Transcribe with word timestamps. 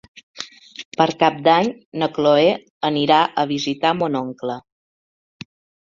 Per 1.01 1.07
Cap 1.23 1.37
d'Any 1.49 1.69
na 2.03 2.09
Chloé 2.17 2.49
anirà 2.91 3.23
a 3.45 3.49
visitar 3.55 3.95
mon 4.03 4.23
oncle. 4.25 4.61